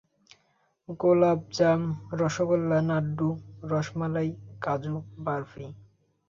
গোলাপ 0.99 1.39
জাম, 1.57 1.81
রসগোল্লা, 2.19 2.79
লাড্ডু, 2.89 3.29
রসমালাই, 3.71 4.29
কাজু 4.61 4.95
বার্ফি। 5.25 5.65